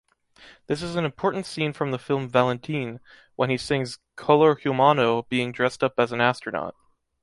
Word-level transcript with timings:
This 0.65 0.81
is 0.81 0.95
an 0.95 1.05
important 1.05 1.45
scene 1.45 1.73
from 1.73 1.91
the 1.91 1.99
film 1.99 2.27
“Valentin”, 2.27 3.01
when 3.35 3.51
he 3.51 3.57
sings 3.59 3.99
“Color 4.15 4.55
humano” 4.55 5.27
being 5.29 5.51
dressed 5.51 5.83
up 5.83 5.99
as 5.99 6.11
an 6.11 6.19
astronaut. 6.19 6.73